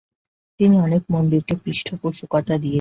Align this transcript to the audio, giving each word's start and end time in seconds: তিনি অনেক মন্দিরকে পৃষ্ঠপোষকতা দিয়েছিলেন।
তিনি 0.59 0.75
অনেক 0.79 1.03
মন্দিরকে 1.09 1.55
পৃষ্ঠপোষকতা 1.63 2.53
দিয়েছিলেন। 2.55 2.69